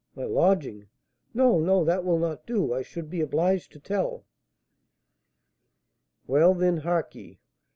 My 0.15 0.23
lodging 0.25 0.87
No, 1.31 1.59
no, 1.59 1.83
that 1.83 2.03
will 2.03 2.17
not 2.17 2.47
do; 2.47 2.73
I 2.73 2.81
should 2.81 3.07
be 3.07 3.21
obliged 3.21 3.71
to 3.73 3.79
tell" 3.79 4.25
"Well, 6.25 6.55
then, 6.55 6.77
hark 6.77 7.13
ye. 7.13 7.37